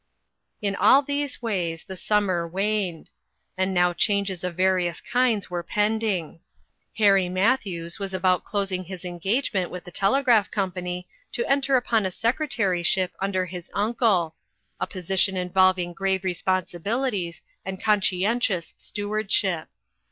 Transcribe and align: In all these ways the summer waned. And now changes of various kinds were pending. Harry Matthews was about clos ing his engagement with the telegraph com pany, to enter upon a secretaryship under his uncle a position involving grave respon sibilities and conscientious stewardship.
In 0.63 0.75
all 0.75 1.03
these 1.03 1.43
ways 1.43 1.83
the 1.87 1.95
summer 1.95 2.47
waned. 2.47 3.11
And 3.55 3.71
now 3.71 3.93
changes 3.93 4.43
of 4.43 4.55
various 4.57 4.99
kinds 4.99 5.51
were 5.51 5.61
pending. 5.61 6.39
Harry 6.97 7.29
Matthews 7.29 7.99
was 7.99 8.11
about 8.11 8.43
clos 8.43 8.71
ing 8.71 8.85
his 8.85 9.05
engagement 9.05 9.69
with 9.69 9.83
the 9.83 9.91
telegraph 9.91 10.49
com 10.49 10.71
pany, 10.71 11.05
to 11.33 11.45
enter 11.47 11.75
upon 11.77 12.07
a 12.07 12.11
secretaryship 12.11 13.11
under 13.19 13.45
his 13.45 13.69
uncle 13.75 14.33
a 14.79 14.87
position 14.87 15.37
involving 15.37 15.93
grave 15.93 16.23
respon 16.23 16.63
sibilities 16.65 17.41
and 17.63 17.79
conscientious 17.79 18.73
stewardship. 18.77 19.67